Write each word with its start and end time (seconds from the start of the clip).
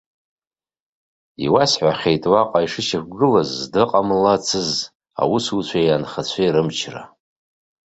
Иуасҳәахьеит 1.45 2.23
уаҟа 2.31 2.59
ишышьақәгылаз 2.65 3.49
здаҟамлацыз 3.61 4.71
аусуцәеи 5.21 5.95
анхацәеи 5.95 6.53
рымчра. 6.55 7.03